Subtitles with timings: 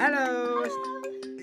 [0.00, 0.64] Halo.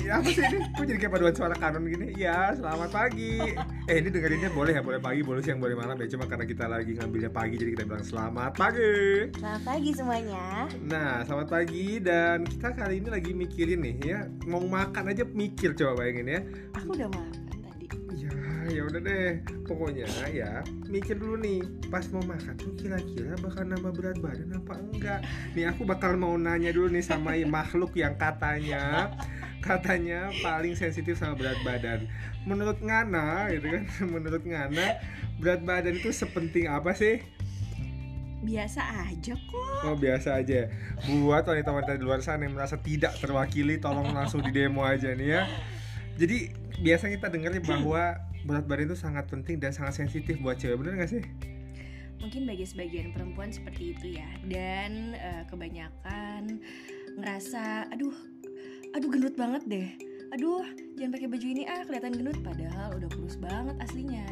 [0.01, 0.65] Ya apa sih ini?
[0.73, 2.17] Kok jadi kayak paduan suara kanon gini?
[2.17, 3.53] Ya, selamat pagi.
[3.85, 6.09] Eh ini dengerinnya boleh ya, boleh pagi, boleh siang, boleh malam ya.
[6.09, 9.30] Cuma karena kita lagi ngambilnya pagi, jadi kita bilang selamat pagi.
[9.38, 10.66] Selamat pagi semuanya.
[10.89, 14.20] Nah, selamat pagi dan kita kali ini lagi mikirin nih ya,
[14.50, 16.42] mau makan aja mikir coba bayangin ya.
[16.82, 17.86] Aku udah makan tadi.
[18.18, 18.34] Ya,
[18.71, 19.29] ya udah deh.
[19.68, 21.61] Pokoknya ya, mikir dulu nih.
[21.88, 25.20] Pas mau makan tuh kira-kira bakal nambah berat badan apa enggak?
[25.55, 29.11] Nih aku bakal mau nanya dulu nih sama makhluk yang katanya
[29.67, 32.08] katanya paling sensitif sama berat badan.
[32.48, 35.02] Menurut Ngana gitu kan, menurut Ngana
[35.41, 37.20] berat badan itu sepenting apa sih?
[38.38, 39.81] Biasa aja kok.
[39.84, 40.70] Oh biasa aja.
[41.09, 45.27] Buat wanita-wanita di luar sana yang merasa tidak terwakili, tolong langsung di demo aja nih
[45.27, 45.44] ya.
[46.17, 48.17] Jadi biasa kita dengarnya bahwa
[48.48, 51.24] berat badan itu sangat penting dan sangat sensitif buat cewek, bener gak sih?
[52.24, 54.30] Mungkin bagi sebagian perempuan seperti itu ya.
[54.48, 56.64] Dan eh, kebanyakan
[57.20, 58.16] ngerasa, aduh,
[58.95, 59.89] aduh gendut banget deh.
[60.31, 60.64] Aduh,
[60.95, 64.28] jangan pakai baju ini ah kelihatan gendut padahal udah kurus banget aslinya.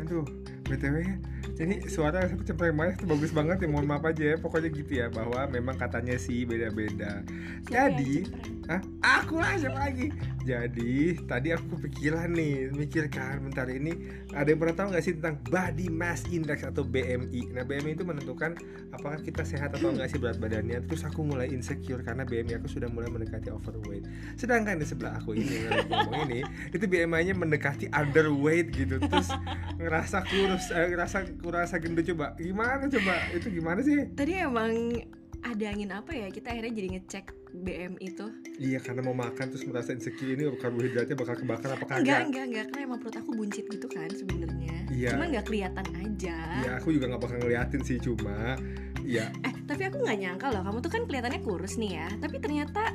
[0.00, 0.24] Aduh,
[0.64, 1.20] btw
[1.58, 3.68] Jadi suara aku cempreng banget tuh bagus banget ya.
[3.68, 4.36] Mohon maaf aja ya.
[4.38, 7.26] Pokoknya gitu ya bahwa memang katanya sih beda-beda.
[7.66, 8.30] Jadi?
[8.70, 8.80] Hah?
[9.24, 10.12] Aku lah siapa lagi?
[10.44, 13.96] Jadi tadi aku kepikiran nih, mikirkan bentar ini
[14.32, 17.52] ada yang pernah tahu nggak sih tentang body mass index atau BMI?
[17.52, 18.60] Nah BMI itu menentukan
[18.92, 20.84] apakah kita sehat atau enggak sih berat badannya.
[20.84, 24.04] Terus aku mulai insecure karena BMI aku sudah mulai mendekati overweight.
[24.36, 26.40] Sedangkan di sebelah aku ini yang ngomong ini
[26.72, 29.00] itu BMI-nya mendekati underweight gitu.
[29.00, 29.32] Terus
[29.80, 32.36] ngerasa kurus, eh, ngerasa kurasa gendut coba.
[32.36, 33.14] Gimana coba?
[33.32, 34.12] Itu gimana sih?
[34.12, 35.00] Tadi emang
[35.40, 36.28] ada angin apa ya?
[36.28, 37.24] Kita akhirnya jadi ngecek
[37.56, 38.28] BM itu.
[38.60, 42.20] Iya karena mau makan terus merasa insecure ini karbohidratnya bakal kebakar apa Enggak, kagak?
[42.28, 42.64] enggak, enggak.
[42.68, 44.76] Karena emang perut aku buncit gitu kan sebenarnya.
[44.92, 45.10] Iya.
[45.16, 46.36] Cuma nggak kelihatan aja.
[46.60, 48.60] Ya aku juga nggak bakal ngeliatin sih cuma
[49.08, 52.08] ya Eh, tapi aku nggak nyangka loh, kamu tuh kan kelihatannya kurus nih ya.
[52.20, 52.92] Tapi ternyata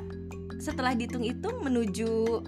[0.62, 2.38] setelah dihitung-hitung menuju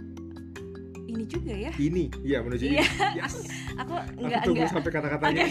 [1.17, 1.73] ini juga ya.
[1.77, 3.17] ini ya menuju Iya, ini.
[3.17, 3.35] Yes.
[3.75, 4.71] Aku Aku nggak tunggu nggak.
[4.71, 5.45] sampai kata-katanya.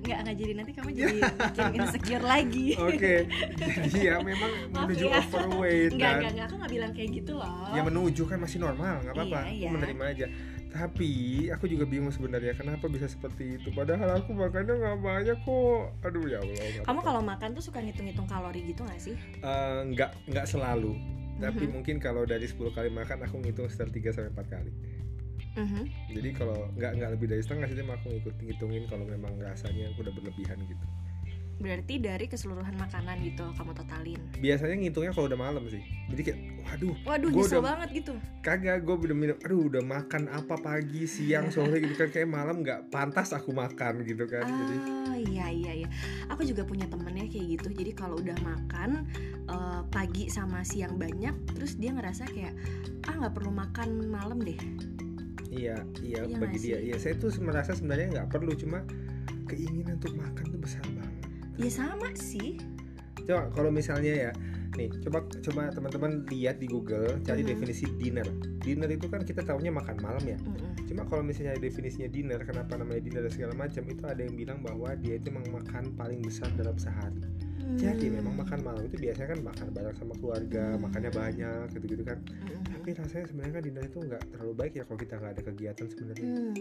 [0.00, 2.66] nggak nggak jadi nanti kamu jadi makin insecure lagi.
[2.74, 3.14] Oke,
[3.54, 5.20] jadi ya memang menuju ya.
[5.20, 6.16] overweight Enggak, kan.
[6.16, 7.68] enggak, enggak, aku nggak bilang kayak gitu loh.
[7.70, 9.40] Ya menuju kan masih normal, nggak apa-apa.
[9.42, 9.66] Iya, iya.
[9.66, 10.26] Aku menerima aja.
[10.70, 11.10] Tapi
[11.50, 13.68] aku juga bingung sebenarnya kenapa bisa seperti itu.
[13.70, 15.82] Padahal aku makannya nggak banyak kok.
[16.00, 16.54] Aduh ya Allah.
[16.54, 19.18] nggak Kamu kalau makan tuh suka ngitung-ngitung kalori gitu gak sih?
[19.36, 20.94] Eh, nggak nggak selalu.
[21.36, 21.72] Tapi Mhm.
[21.72, 24.70] mungkin kalau dari 10 kali makan aku ngitung sekitar 3 sampai 4 kali.
[25.52, 25.82] Mhm.
[26.10, 30.06] Jadi kalau nggak nggak lebih dari setengah sih aku ngikut ngitungin kalau memang rasanya aku
[30.06, 30.86] udah berlebihan gitu.
[31.60, 34.16] Berarti dari keseluruhan makanan gitu kamu totalin.
[34.40, 35.84] Biasanya ngitungnya kalau udah malam sih.
[36.08, 38.12] Jadi kayak waduh Waduh, Gua nyesel udah- banget gitu.
[38.40, 42.64] kagak gue udah minum aduh udah makan apa pagi siang sore gitu kan kayak malam
[42.64, 45.88] nggak pantas aku makan gitu kan jadi Ah, iya iya iya.
[46.30, 47.68] Aku juga punya temennya kayak gitu.
[47.74, 49.04] Jadi kalau udah makan
[49.44, 52.54] eh, pagi sama siang banyak, terus dia ngerasa kayak
[53.04, 54.56] ah nggak perlu makan malam deh.
[55.50, 58.86] Iya iya Iya bagi dia iya saya tuh merasa sebenarnya nggak perlu cuma
[59.44, 61.18] keinginan untuk makan tuh besar banget
[61.58, 62.56] Ya sama sih.
[63.20, 64.32] coba kalau misalnya ya
[64.72, 67.48] nih coba coba teman-teman lihat di Google cari Mhm.
[67.48, 68.24] definisi dinner
[68.58, 70.86] dinner itu kan kita tahunya makan malam ya Mm-mm.
[70.86, 74.58] cuma kalau misalnya definisinya dinner kenapa namanya dinner dan segala macam itu ada yang bilang
[74.60, 77.18] bahwa dia itu memang makan paling besar dalam sehari
[77.70, 78.18] Jadi Hmm.
[78.18, 80.82] memang makan malam itu biasanya kan makan bareng sama keluarga, Hmm.
[80.82, 82.18] makannya banyak gitu-gitu kan.
[82.42, 82.69] Mm-mm.
[82.80, 85.86] Tapi rasanya sebenarnya kan dinner itu nggak terlalu baik ya kalau kita nggak ada kegiatan
[85.92, 86.24] sebenarnya.
[86.24, 86.52] Hmm,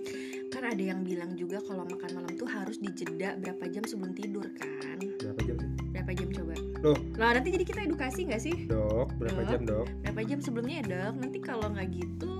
[0.52, 4.44] kan ada yang bilang juga kalau makan malam tuh harus dijeda berapa jam sebelum tidur
[4.59, 5.00] kan?
[5.00, 5.69] Berapa jam sih?
[5.96, 6.53] Berapa jam coba?
[6.84, 7.00] Loh.
[7.16, 8.68] Lah nanti jadi kita edukasi nggak sih?
[8.68, 9.47] Dok, berapa Dok.
[9.47, 9.88] jam dok?
[10.03, 11.13] Berapa jam sebelumnya ya dok?
[11.24, 12.36] Nanti kalau nggak gitu.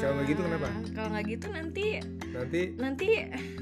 [0.00, 0.68] Kalau nggak gitu kenapa?
[0.90, 1.86] Kalau nggak gitu nanti
[2.30, 3.08] Nanti nanti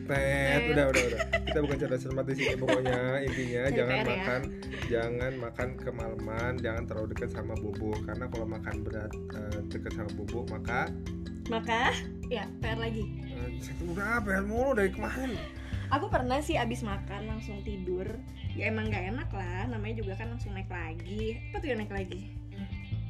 [0.04, 1.21] tet, udah udah udah.
[1.49, 4.06] Kita bukan cerdas cermat di sini pokoknya intinya Cari jangan PR ya.
[4.12, 4.41] makan
[4.88, 10.10] jangan makan kemalaman, jangan terlalu dekat sama bobo karena kalau makan berat eh, dekat sama
[10.15, 10.93] bobo maka
[11.48, 11.97] maka
[12.28, 13.04] ya PR lagi.
[13.25, 13.48] eh,
[13.88, 15.32] udah ya mulu dari kemarin.
[15.88, 18.04] Aku pernah sih abis makan langsung tidur.
[18.53, 19.65] Ya emang nggak enak lah.
[19.72, 21.41] Namanya juga kan langsung naik lagi.
[21.48, 22.28] Apa tuh yang naik lagi?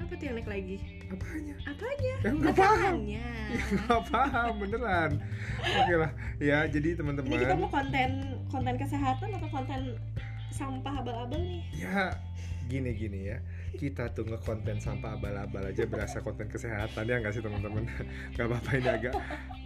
[0.08, 0.76] Apa tuh yang naik lagi?
[1.12, 1.54] Apanya?
[1.68, 2.14] Apanya?
[2.24, 2.96] Ya nggak paham.
[3.04, 3.28] Ya
[3.76, 5.10] nggak paham beneran.
[5.60, 6.10] Oke lah
[6.40, 7.28] ya jadi teman-teman.
[7.28, 8.10] Ini kita mau konten
[8.48, 9.80] konten kesehatan atau konten
[10.48, 11.60] sampah abal-abal nih?
[11.76, 12.16] ya
[12.72, 13.38] gini gini ya
[13.76, 17.84] kita tuh ngekonten sampah abal-abal aja berasa konten kesehatan ya nggak sih teman-teman
[18.34, 19.14] nggak apa-apa ini agak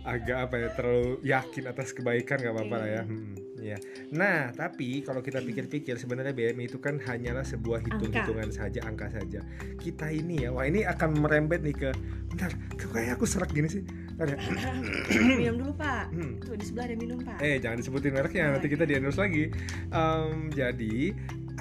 [0.02, 3.76] agak apa ya terlalu yakin atas kebaikan nggak apa-apa lah ya Hmm, ya
[4.14, 9.42] nah tapi kalau kita pikir-pikir sebenarnya BMI itu kan hanyalah sebuah hitung-hitungan saja angka saja
[9.82, 11.90] kita ini ya wah ini akan merembet nih ke
[12.30, 13.82] bentar kayak aku serak gini sih
[14.22, 14.72] Bentar ya.
[15.40, 16.04] minum dulu pak.
[16.12, 16.36] Hmm.
[16.38, 17.38] Tuh di sebelah ada minum pak.
[17.40, 19.44] Eh jangan disebutin mereknya nanti kita di endorse lagi.
[19.88, 20.96] Em, jadi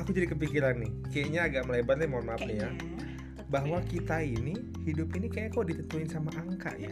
[0.01, 2.69] aku jadi kepikiran nih, kayaknya agak melebar nih mohon maaf nih ya.
[3.51, 6.89] Bahwa kita ini hidup ini kayak kok ditentuin sama angka ya.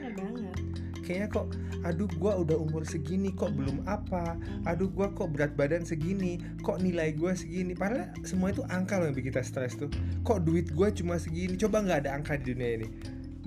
[1.00, 1.46] Kayaknya kok
[1.82, 4.38] aduh gua udah umur segini kok belum apa?
[4.70, 7.74] Aduh gua kok berat badan segini kok nilai gua segini?
[7.74, 9.90] Padahal semua itu angka loh yang bikin kita stres tuh.
[10.22, 11.58] Kok duit gua cuma segini?
[11.58, 12.88] Coba nggak ada angka di dunia ini?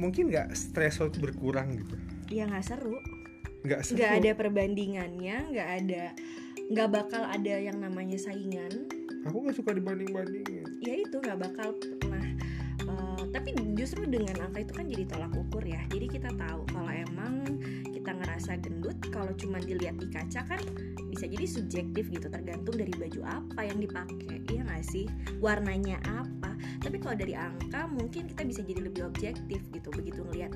[0.00, 1.94] Mungkin nggak stres lo tuh berkurang gitu.
[2.32, 2.98] Ya nggak seru.
[3.62, 3.96] Nggak seru.
[4.00, 6.04] nggak ada perbandingannya nggak ada
[6.72, 8.88] nggak bakal ada yang namanya saingan
[9.22, 11.70] aku nggak suka dibanding bandingin ya itu nggak bakal
[13.32, 15.80] tapi justru dengan angka itu kan jadi tolak ukur ya.
[15.88, 17.48] Jadi kita tahu kalau emang
[17.88, 20.60] kita ngerasa gendut kalau cuma dilihat di kaca kan
[21.08, 25.08] bisa jadi subjektif gitu tergantung dari baju apa yang dipakai iya nggak sih?
[25.40, 26.52] Warnanya apa?
[26.84, 30.52] Tapi kalau dari angka mungkin kita bisa jadi lebih objektif gitu begitu ngelihat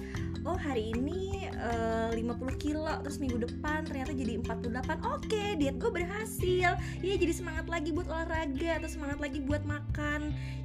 [0.47, 5.91] oh hari ini eh, 50 kilo terus minggu depan ternyata jadi 48 oke diet gue
[5.91, 9.86] berhasil ya jadi semangat lagi buat olahraga atau semangat lagi buat makan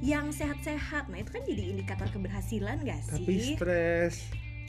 [0.02, 1.06] yang sehat-sehat.
[1.08, 3.22] Nah itu kan jadi indikator keberhasilan gak sih?
[3.22, 4.14] tapi stres.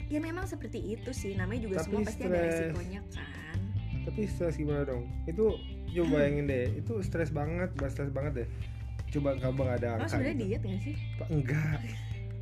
[0.06, 1.34] Ya memang seperti itu sih.
[1.34, 2.54] Namanya juga Tapi semua pasti ada stres.
[2.54, 3.58] resikonya kan.
[4.04, 5.04] Tapi stres gimana dong?
[5.26, 5.44] Itu
[5.90, 6.66] coba bayangin deh.
[6.78, 8.48] Itu stres banget stres banget deh.
[9.10, 10.44] Coba kamu nggak ada oh angka sebenarnya gitu.
[10.46, 10.96] diet gak sih?
[11.18, 11.80] Pak, enggak.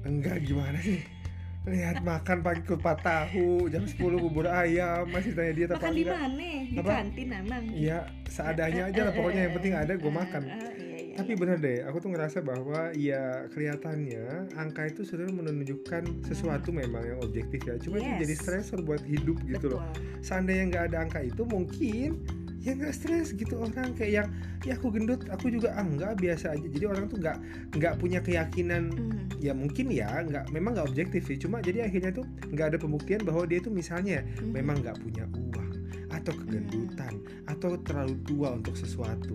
[0.02, 1.00] Enggak gimana sih?
[1.62, 5.06] Lihat makan pagi kupat tahu jam 10 bubur ayam.
[5.06, 6.50] Masih tanya dia apa makan di mana?
[6.66, 9.12] Di kantin emang iya seadanya aja lah.
[9.14, 10.42] Pokoknya yang penting ada gue makan.
[10.42, 10.81] Eh, eh,
[11.12, 11.40] iya, tapi iya.
[11.40, 13.22] bener deh aku tuh ngerasa bahwa ya
[13.52, 14.24] kelihatannya
[14.56, 18.20] angka itu sebenarnya menunjukkan sesuatu memang yang objektif ya cuma itu Yes.
[18.24, 20.20] jadi stresor buat hidup gitu loh Betul.
[20.20, 22.10] seandainya nggak ada angka itu mungkin
[22.58, 24.28] ya nggak stres gitu orang kayak yang
[24.62, 27.38] ya aku gendut aku juga ah nggak biasa aja jadi orang tuh nggak
[27.74, 29.26] nggak punya keyakinan Hmm.
[29.42, 33.26] ya mungkin ya nggak memang nggak objektif sih cuma jadi akhirnya tuh nggak ada pembuktian
[33.26, 34.54] bahwa dia tuh misalnya Mhm.
[34.54, 35.70] memang nggak punya uang
[36.12, 37.18] atau kegendutan
[37.50, 39.34] atau terlalu tua untuk sesuatu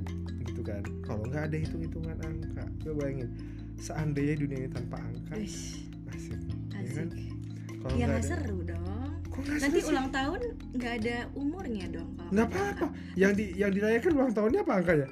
[0.68, 0.84] kan.
[1.08, 2.64] Kalau nggak ada hitung hitungan angka.
[2.84, 3.30] Coba bayangin
[3.78, 6.42] seandainya dunia ini tanpa angka Uish, asik
[6.74, 7.08] ya kan?
[7.14, 7.30] Asik.
[7.78, 9.12] kalau ya nggak ada seru dong.
[9.30, 10.40] Kok nanti seru ulang tahun
[10.74, 12.88] nggak ada umurnya dong kalau nggak ada apa-apa.
[13.14, 15.08] yang di yang dirayakan ulang tahunnya apa angkanya?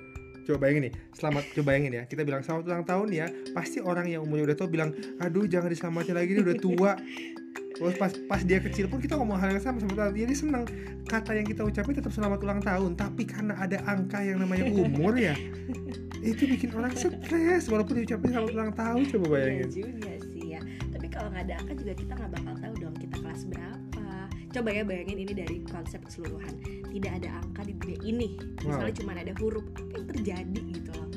[0.46, 2.04] Coba bayangin nih selamat coba bayangin ya.
[2.10, 4.90] Kita bilang selamat ulang tahun ya pasti orang yang umurnya udah tua bilang
[5.22, 6.92] aduh jangan diselamatin lagi dia udah tua
[7.76, 10.64] Terus pas pas dia kecil pun kita ngomong hal yang sama sama dia seneng
[11.12, 12.96] kata yang kita ucapin tetap selamat ulang tahun.
[12.96, 15.36] Tapi karena ada angka yang namanya umur ya
[16.32, 17.68] itu bikin orang stres.
[17.68, 19.68] Walaupun diucapin selamat ulang tahun coba Iya bayangin.
[19.70, 20.62] juga sih ya.
[20.96, 24.04] Tapi kalau nggak ada angka juga kita nggak bakal tahu dong kita kelas berapa.
[24.56, 26.56] Coba ya bayangin ini dari konsep keseluruhan.
[26.96, 28.40] Tidak ada angka di dunia ini.
[28.64, 29.68] Misalnya cuma ada huruf.
[29.76, 31.10] Apa yang terjadi gitu loh?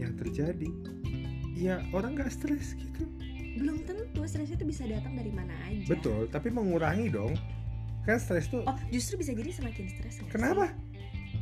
[0.00, 0.68] Yang terjadi?
[1.52, 3.04] Ya orang nggak stres gitu
[3.56, 5.88] belum tentu stres itu bisa datang dari mana aja.
[5.88, 7.36] Betul tapi mengurangi dong.
[8.02, 10.34] Kan stres tuh oh justru bisa jadi semakin stres nggak sih?
[10.34, 10.74] kenapa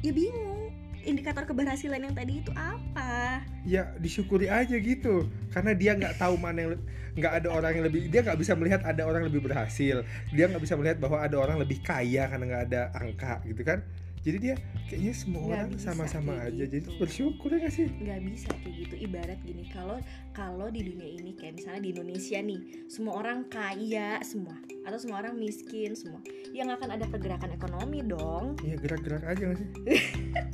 [0.05, 3.41] ya bingung indikator keberhasilan yang tadi itu apa?
[3.65, 5.29] Ya disyukuri aja gitu.
[5.49, 6.73] Karena dia nggak tahu mana yang
[7.17, 10.05] nggak ada orang yang lebih dia nggak bisa melihat ada orang lebih berhasil.
[10.33, 13.81] Dia nggak bisa melihat bahwa ada orang lebih kaya karena nggak ada angka gitu kan
[14.21, 16.65] jadi dia kayaknya semua Nggak orang sama-sama aja.
[16.69, 16.91] Jadi gitu.
[17.01, 17.87] bersyukur ya nggak sih?
[17.89, 18.95] Nggak bisa kayak gitu.
[19.01, 19.97] Ibarat gini kalau
[20.37, 22.61] kalau di dunia ini kayak misalnya di Indonesia nih
[22.93, 26.21] semua orang kaya semua atau semua orang miskin semua
[26.53, 28.61] yang akan ada pergerakan ekonomi dong.
[28.61, 29.69] Ya gerak-gerak aja nggak sih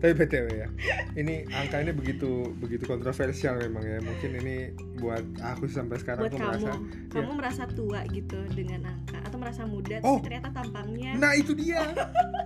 [0.00, 0.68] tapi btw ya.
[1.12, 3.98] Ini angka ini begitu begitu kontroversial memang ya.
[4.00, 4.56] Mungkin ini
[4.96, 6.48] buat aku sampai sekarang buat aku kamu.
[6.50, 6.72] merasa
[7.12, 10.16] kamu merasa tua gitu dengan angka atau merasa muda Oh.
[10.16, 11.12] tapi ternyata tampangnya.
[11.14, 11.84] Nah itu dia.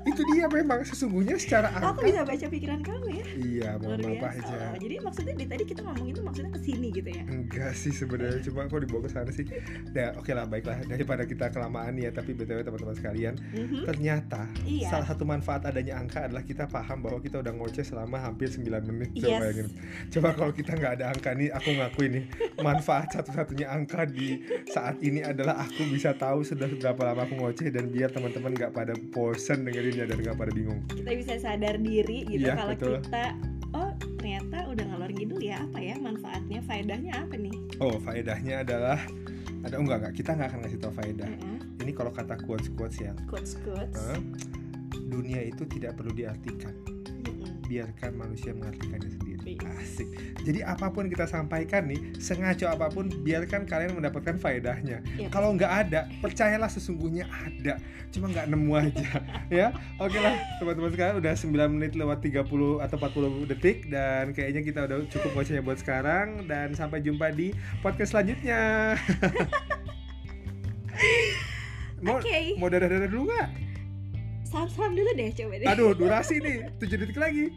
[0.05, 0.83] Itu dia memang.
[0.85, 3.25] Sesungguhnya secara Oh, aku angka bisa baca pikiran kamu ya?
[3.35, 4.29] Iya maaf biasa.
[4.51, 4.59] aja.
[4.77, 7.25] Jadi maksudnya dari tadi kita ngomong itu maksudnya ke sini gitu ya
[7.65, 9.49] Enggak sih sebenarnya cuma kok dibawa ke sana sih.
[9.91, 13.85] Ya oke lah baiklah daripada kita kelamaan ya tapi btw teman-teman sekalian Mhm.
[13.85, 14.91] ternyata Iya.
[14.91, 18.85] salah satu manfaat adanya angka adalah kita paham bahwa kita udah ngoceh selama hampir 9
[18.85, 19.17] menit.
[19.17, 19.73] Coba Yes.
[20.11, 22.25] Coba kalau kita nggak ada angka nih aku ngakuin nih
[22.61, 27.73] manfaat satu-satunya angka di saat ini adalah aku bisa tahu sudah berapa lama aku ngoceh
[27.73, 30.85] dan biar teman-teman nggak pada bosen dengerinnya dan nggak pada bingung.
[30.87, 32.95] kita bisa sadar diri gitu Iya, kalau betul.
[33.01, 33.25] kita
[35.15, 38.99] ngidul ya apa ya manfaatnya faedahnya apa nih Oh faedahnya adalah
[39.65, 41.29] ada oh, enggak enggak kita nggak akan ngasih tahu faedah.
[41.29, 41.59] Heeh.
[41.81, 44.21] Ini kalau kata quotes quotes ya quotes quotes Hah?
[45.09, 46.94] dunia itu tidak perlu diartikan.
[47.67, 49.41] Biarkan manusia mengartikannya sendiri.
[49.45, 49.69] Iya.
[49.81, 50.09] asik.
[50.45, 55.05] Jadi apa pun kita sampaikan nih sengaja apa pun biarkan kalian mendapatkan faedahnya.
[55.17, 55.29] Iya.
[55.29, 57.77] kalau nggak ada percayalah sesungguhnya ada.
[58.09, 59.11] Cuma nggak nemu aja
[59.63, 59.69] ya.
[60.01, 62.45] Oke lah teman-teman sekarang udah 9 menit lewat 30
[62.85, 67.53] atau 40 detik dan kayaknya kita udah cukup ngocehnya buat sekarang dan sampai jumpa di
[67.85, 68.95] podcast selanjutnya.
[72.05, 72.61] Mau Oke.
[72.61, 73.64] mau dadah-dadah dulu nggak
[74.55, 77.51] salam-salam dulu deh coba deh Aduh, durasi nih, 7 detik lagi.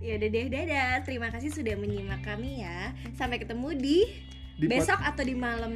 [0.00, 3.98] ya udah deh dadah terima kasih sudah menyimak kami ya sampai ketemu di
[4.54, 5.72] di besok atau di malam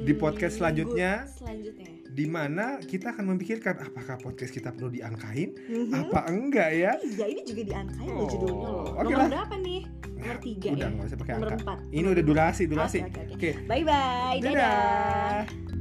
[0.00, 1.28] Di podcast selanjutnya.
[1.28, 5.92] selanjutnya di mana kita akan memikirkan apakah podcast kita perlu diangkain Mhm.
[5.92, 9.28] apa enggak ya Iya ini juga diangkain loh Oh, judulnya loh oke Nomor lah.
[9.30, 9.80] berapa nih?
[10.08, 11.04] Nomor tiga udah ya?
[11.04, 13.34] usah pakai Nomor angka empat ini udah durasi durasi Oke, oke, oke.
[13.36, 15.77] oke Bye bye dadah